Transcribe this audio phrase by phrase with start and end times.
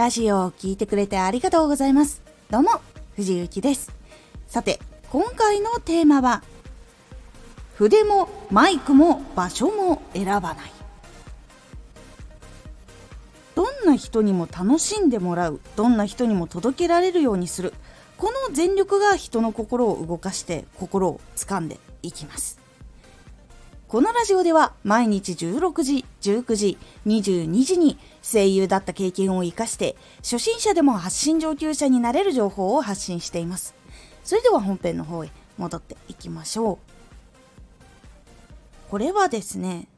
[0.00, 2.22] ラジオを聴いてくれてありがとうございます。
[2.48, 2.70] どうも、
[3.16, 3.92] 藤幸です。
[4.48, 4.80] さて、
[5.10, 6.42] 今回のテーマは、
[7.74, 10.72] 筆もマイクも場所も選ばない。
[13.54, 17.74] どんな人にも楽しんでもらう、どんな人にも届けられるようにする、
[18.16, 22.59] この全力が人の心を動かして心を掴んでいきます。
[23.90, 26.78] このラジオでは毎日16時、19時、
[27.08, 33.74] 22時に声優だった経験を活かして初心者でも発信上級者になれる情報を発信しています。
[34.22, 36.78] それでは本編の方へ戻っていきましょう。
[38.92, 39.88] これはですね、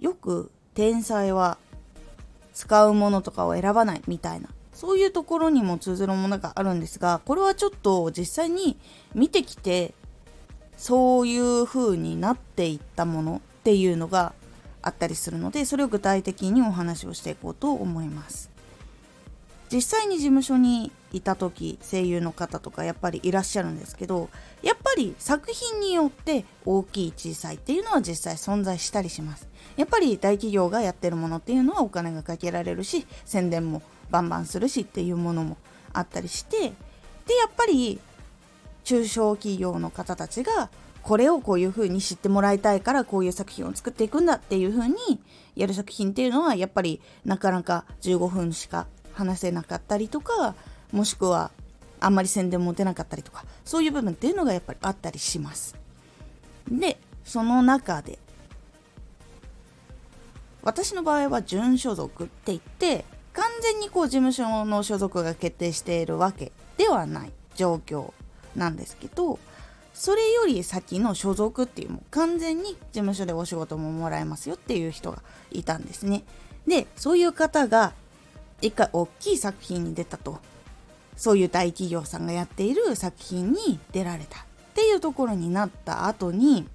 [0.00, 1.56] よく天才は
[2.52, 8.76] 使うものとかを選ばないみたいなそういうところにも通ずるものがあるんですがこれはちょっと実際に
[9.14, 9.94] 見てきて
[10.80, 14.32] そういう風になっていったものっていうのが
[14.80, 18.48] あったりするのでそれを具体的にお話をしていこうと思います。
[19.70, 24.30] 実際に事務所にいた時声優の方とかやっぱりいらっしゃるんですけど
[24.62, 29.46] やっぱり作品によって大きい小さいっていうのは実際存在したりします。
[29.76, 35.58] やっぱり大企業がやってるものっていうのはお金がかけられるし宣伝もバンバンするしっていうものも
[35.92, 36.72] あったりしてでや
[37.48, 38.00] っぱり
[38.84, 40.70] 中小企業の方たちが
[41.02, 44.96] これをこういう風に知ってもらいたいからこういう作品を作っていくんだっていう風に
[45.56, 50.54] やる作品っていうのはやっぱりなかなか15分しか話せなかったりとか
[50.92, 51.50] もしくは
[52.00, 55.76] あんまり宣伝も出なかったりとかそういう部分っていうのがやっぱりあったりします。
[56.70, 58.18] でその中で
[60.62, 68.12] 私の場合は準所属って言って完全にこう事務所の所属が決定しているわけではない状況。
[68.56, 69.38] なんですけど
[69.94, 76.22] それより先の所属っていうもう完全に事務所でお仕事ももらえますよっていう人がいたんですね。
[76.66, 77.92] でそういう方が
[78.62, 80.38] 一回大きい作品に出たと。
[81.20, 84.42] そういう大企業さんがやっている作品に出られたっ
[84.72, 86.66] ていうところになった後に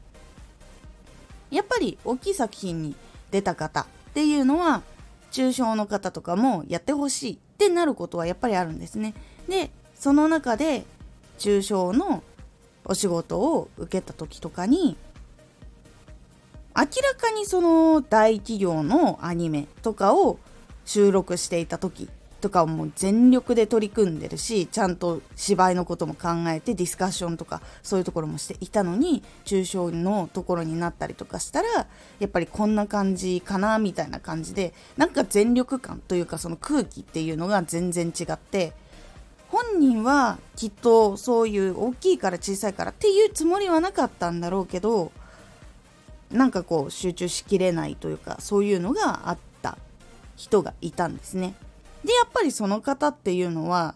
[1.50, 2.96] やっぱり大きい作品に
[3.32, 4.84] 出た方っていうのは
[5.32, 9.16] 中小の方とかもやってほしいってなることはやっぱりあるんですね。
[9.50, 10.86] でその中で
[11.38, 12.24] 中小の
[12.86, 14.98] お仕事を受けた時とかに
[16.78, 20.40] 明らかにその大企業のアニメとかを
[20.84, 22.10] 収録していた時
[22.42, 31.88] とかもう全力で取り組んでるしちゃんと芝居のことも考えてディスカッションとかそういうところもしていたのに抽象のところになったりとかしたら
[32.20, 38.74] やっぱりこんな感じかなみたいな感じでなんか全力感というかその空気っていうのが全然違って
[39.50, 45.12] 本人はきっとそういう大きいから小さいからっていうつもりはなかったんだろうけど
[46.32, 49.78] なんかこう集中しきれないというかそういうのがあった
[50.36, 51.56] 人がいたんですね。
[52.04, 53.96] でやっぱりその方っていうのは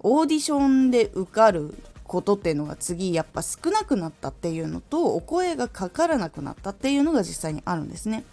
[0.00, 8.24] オーディションで受かることっていうのが次やっぱ少なくなったっていうのとお声がかからなくなったっていうのが実際にあるんですね。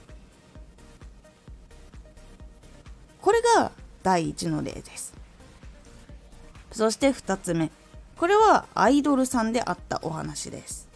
[3.22, 3.72] これが
[4.03, 5.16] 第1の例です。
[6.72, 7.72] そして2つ目。
[8.17, 10.88] これはアイドルさんであったお話です。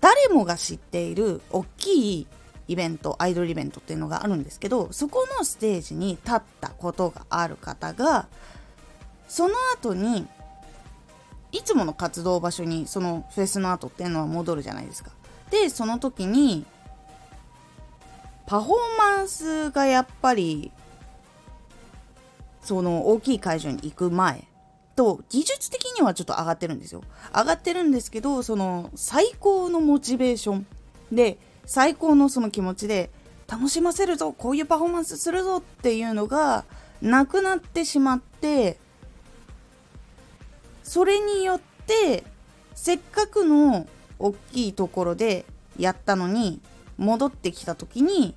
[0.00, 2.26] 誰もが知っている大きい
[2.68, 8.28] イベントアイドルイベントっていうのがあるんですけどそこのステージに立ったことがある方が
[9.28, 10.26] その後に
[11.52, 15.10] いつもの活動場所にそのフェスの後っていうのは戻るじゃないですか。
[15.50, 16.66] でその時に
[18.46, 20.70] パフォーマンスがやっぱり
[22.66, 24.48] その大きい会場に行く前
[24.96, 27.02] と技術的にはちょっと上がってるんですよ。
[27.32, 30.66] 上がってるんですけどその最高のモチベーション
[31.12, 33.10] で最高のその気持ちで
[33.46, 36.64] 楽しませるぞこういうパフォーマンスするぞっていうのが
[37.00, 38.78] なくなってしまって
[40.82, 42.24] それによって
[42.74, 43.86] せっかくの
[44.18, 45.44] 大きいところで
[45.78, 46.60] やったのに
[46.96, 48.34] 戻ってきた時に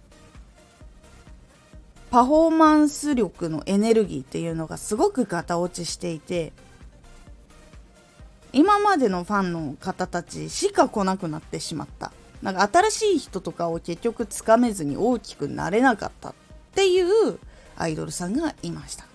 [2.12, 6.54] パフォーマンス力のエネルギーっていうのがすごくガタ落ちしていて
[8.52, 12.12] 今までのファンの方たちしか来なくなってしまった。
[12.42, 16.34] なんか新しい人とかを結局つかめずに大きくなれなかったっ
[16.74, 17.38] ていう
[17.78, 19.06] アイドルさんがいました。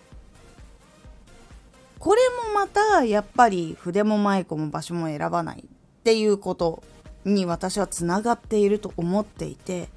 [1.99, 6.82] これもまたやっぱり筆もマイクも場所も選ばないっていうこと
[7.25, 9.88] に私はつながっていると思っていて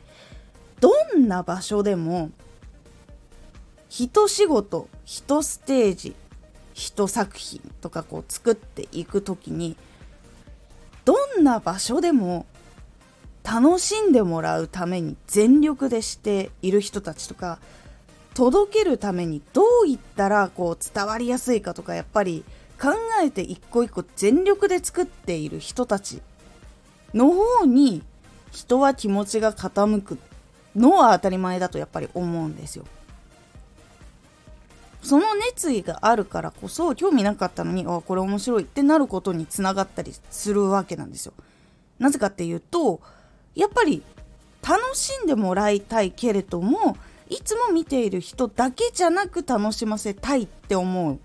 [0.80, 2.32] どんな場所でも
[3.90, 6.16] 一仕事一ステージ
[6.74, 9.76] 一作品とかこう作っていく時に
[11.06, 12.46] どんな場所でも
[13.44, 17.60] 楽しんでもらうために全力でしている人たちとか
[18.34, 22.44] 届けるためにどう言ったらこう伝わりやすいかとかやっぱり
[22.80, 22.90] 考
[23.24, 26.22] えて一個一個全力で作っている人たち
[27.14, 28.04] の方に
[28.52, 30.20] 人は気持ちが傾く
[30.76, 32.86] のは当たり前だとやっぱり思うんですよ。
[35.08, 41.34] その熱意があるからこそ興味なかったのにあこれ面白いってなることにつながったりするわけなんですよ。
[41.98, 43.00] なぜかっていうと
[43.56, 44.04] やっぱり
[44.62, 46.98] 楽しんでもらいたいけれども
[47.30, 51.20] いつも見ている人だけじゃなく楽しませたいって思う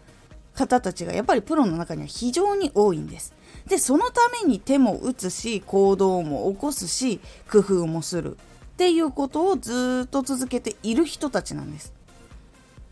[0.55, 3.35] 方たちがやっぱりプロの中には非常に多いんです。
[3.67, 7.21] でそのために手も打つし行動も起こすし
[7.51, 8.39] 工夫もするっ
[8.77, 11.93] ていうことをずっと続けている人たちなんです。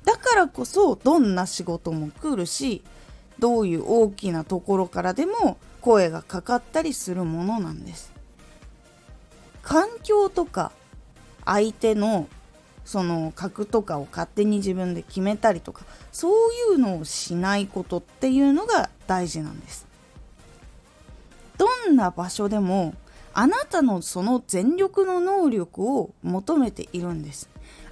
[0.05, 2.83] だからこそどんな仕事も来るし
[3.39, 8.13] どういう大きなところからでも声がかかったりするものなんです。
[9.63, 10.73] 環境とか
[11.45, 12.29] 相手の
[12.85, 19.87] その格とかを勝手に自分で決めたりとかそういうのをしないことっていうのが大事なんです
[21.57, 22.95] どんな場所でも
[23.33, 27.49] あなたのその全力の能力を求めているんです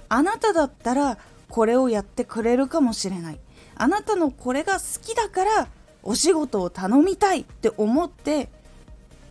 [0.09, 1.17] あなただったら
[1.49, 3.39] これをやってくれるかもしれない。
[3.75, 5.67] あなたのこれが好きだから
[6.03, 8.49] お仕事を頼みたいって思って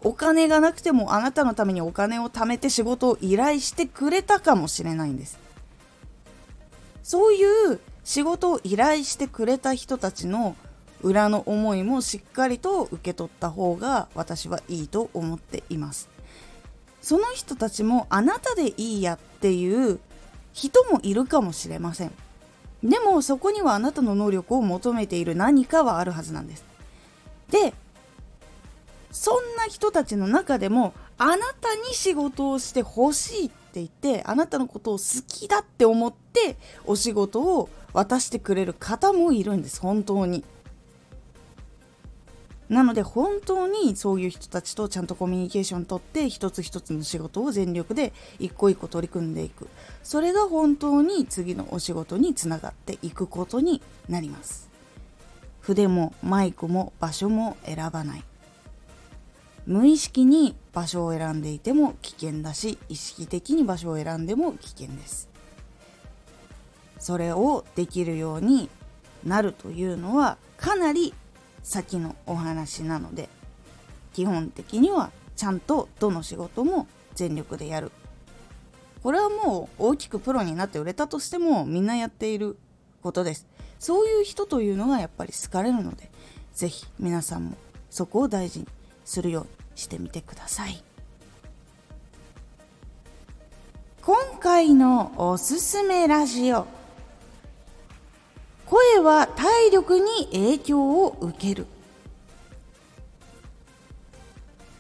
[0.02, 5.38] お金がなくてもあなたのためにお金を貯めて仕事を依頼してくれたかもしれないんです。
[7.02, 10.56] そういう仕事を依頼してくれた人たちの
[11.02, 16.08] 裏の思いもしっかりと受け取った方が私はいいと思っています。
[17.00, 20.00] その人たちもあなたでいいやっていう
[20.58, 22.12] 人もいるかもしれません。
[22.82, 26.64] でもそこにはあなたの能力を求めている何かはあるはずなんです。
[27.50, 27.72] で
[29.12, 39.80] そんな人たちの中でもあなたに仕事をしてほしいって言ってあなたのことを好きだって思ってお仕事を渡してくれる方もいるんです。
[39.80, 40.44] 本当に。
[42.68, 49.68] なので本当にそういう人たちとちゃんとコミュニケーションとって一つ一つの仕事を全力で一個一個取り組んでいく。
[50.02, 54.68] それが本当に次のお仕事につながっていくことになります。
[55.60, 58.24] 筆もマイクも場所も選ばない。
[59.66, 65.28] 無意識に場所を選んでいても危険だし意識的に場所を選んでも危険です。
[66.98, 68.68] それをできるように
[69.24, 71.14] なるというのはかなり
[71.62, 73.28] 先のお話なので
[74.12, 77.92] 基本的にはちゃんとどの仕事も全力でやる。
[79.02, 82.58] これはもう大きくプロになって売れたとしてもみんなやっている
[83.02, 83.46] ことです。
[83.78, 86.10] そういう人というのがやっぱり好かれるので
[86.54, 87.56] 是非皆さんも
[87.90, 88.66] そこを大事に
[89.04, 90.82] するようにしてみてください。
[94.02, 96.77] 今回のおすすめラジオ。
[98.68, 101.66] 声は体力に影響を受ける。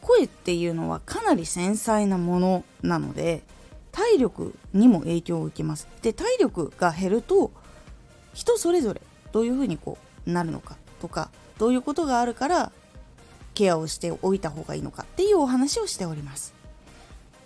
[0.02, 3.42] 声っていうのはかなり繊細なものなので
[3.90, 5.88] 体力にも影響を受けます。
[6.02, 7.50] で体力が減ると
[8.34, 9.00] 人それぞれ
[9.32, 9.96] どういうふうにこ
[10.26, 12.72] うなるのかとかどういうことがあるから
[13.54, 16.57] ケアをしておいた方がいいのかっていうお話をしております。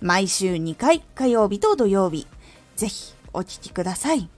[0.00, 2.26] 毎週2回火曜日と土曜日。
[2.76, 4.28] ぜひお聴きください。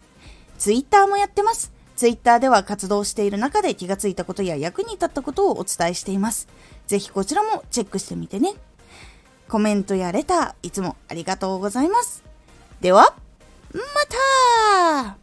[0.58, 1.72] ツイッターもやってます。
[1.96, 6.48] ツイッターでは活動している中で気がついたことや役に立ったことをお伝えしています。
[6.86, 8.54] ぜひこちらもチェックしてみてね。
[9.48, 12.22] コメントやレター、いつもありがとうございます。
[12.80, 13.14] では、
[13.74, 13.80] ま
[15.12, 15.19] た